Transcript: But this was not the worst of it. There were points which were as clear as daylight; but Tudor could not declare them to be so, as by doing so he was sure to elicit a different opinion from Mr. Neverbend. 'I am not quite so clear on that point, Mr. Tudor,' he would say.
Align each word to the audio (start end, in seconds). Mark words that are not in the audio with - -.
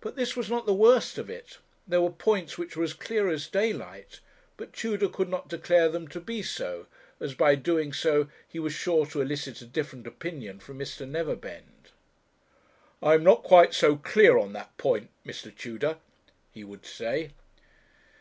But 0.00 0.16
this 0.16 0.34
was 0.36 0.50
not 0.50 0.66
the 0.66 0.74
worst 0.74 1.18
of 1.18 1.30
it. 1.30 1.58
There 1.86 2.00
were 2.00 2.10
points 2.10 2.58
which 2.58 2.76
were 2.76 2.82
as 2.82 2.92
clear 2.92 3.28
as 3.28 3.46
daylight; 3.46 4.18
but 4.56 4.72
Tudor 4.72 5.08
could 5.08 5.28
not 5.28 5.46
declare 5.46 5.88
them 5.88 6.08
to 6.08 6.20
be 6.20 6.42
so, 6.42 6.86
as 7.20 7.32
by 7.34 7.54
doing 7.54 7.92
so 7.92 8.28
he 8.48 8.58
was 8.58 8.72
sure 8.72 9.06
to 9.06 9.20
elicit 9.20 9.60
a 9.62 9.66
different 9.66 10.04
opinion 10.08 10.58
from 10.58 10.80
Mr. 10.80 11.08
Neverbend. 11.08 11.90
'I 13.00 13.14
am 13.14 13.22
not 13.22 13.44
quite 13.44 13.72
so 13.72 13.94
clear 13.94 14.36
on 14.36 14.52
that 14.54 14.76
point, 14.78 15.10
Mr. 15.24 15.56
Tudor,' 15.56 15.98
he 16.50 16.64
would 16.64 16.84
say. 16.84 17.30